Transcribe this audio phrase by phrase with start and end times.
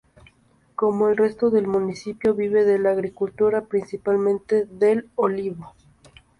[0.73, 5.75] Como el resto del municipio, vive de la agricultura, principalmente del olivo.